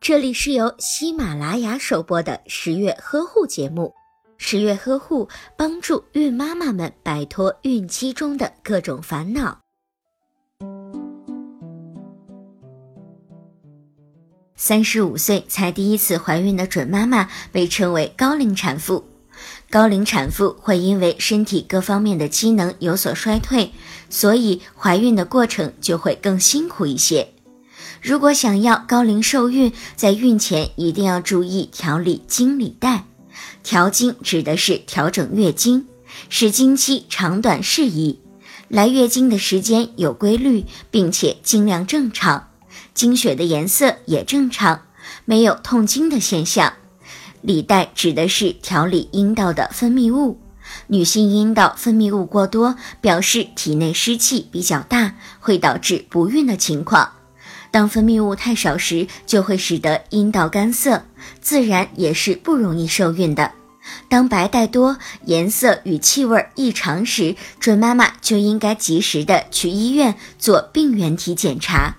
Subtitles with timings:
[0.00, 3.92] 这里是由喜马拉雅首播的十月呵护节目。
[4.36, 9.60] 十月呵护帮助孕妈妈们摆脱孕期中的各种烦恼。
[14.56, 19.04] 三十五岁才第一次怀孕的准妈妈被称为高龄产妇。
[19.68, 23.72] 高龄产妇会因为身体各方面的机能有所衰退，
[24.08, 27.33] 所以怀孕的过程就会更辛苦一些。
[28.04, 33.06] 如果想要高龄受孕，在孕前一定要注意调理经理带。
[33.62, 35.86] 调经指的是调整月经，
[36.28, 38.20] 使经期长短适宜，
[38.68, 42.50] 来月经的时间有规律，并且经量正常，
[42.92, 44.82] 经血的颜色也正常，
[45.24, 46.74] 没有痛经的现象。
[47.40, 50.38] 理带指的是调理阴道的分泌物，
[50.88, 57.10] 女性阴道分泌物过多，表示体内湿气比较大，会导致不孕的情况。
[57.74, 61.02] 当分泌物太少时，就会使得阴道干涩，
[61.40, 63.50] 自然也是不容易受孕的。
[64.08, 71.96] 当白带多、颜色与气味异常时，准妈妈就应该及时的去医院做病原体检查。